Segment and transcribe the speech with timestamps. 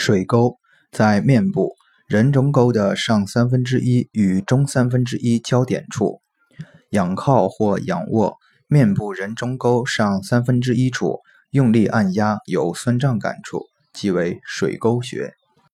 [0.00, 0.56] 水沟
[0.90, 6.22] 在面部人中沟的上三分之一与中三分之一交点处
[6.88, 11.18] 仰靠或仰卧面部人中沟上三分之一处
[11.50, 15.34] 用力按压有酸胀感处即为水沟穴。